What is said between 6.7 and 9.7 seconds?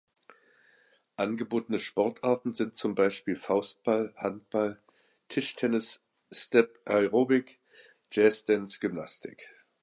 Aerobic, Jazz Dance, Gymnastik.